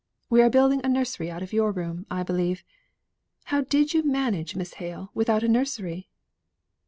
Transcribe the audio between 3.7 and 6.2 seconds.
you manage, Miss Hale, without a nursery?"